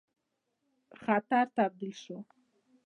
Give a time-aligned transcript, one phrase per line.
[1.03, 2.17] خطر تبدیل شو.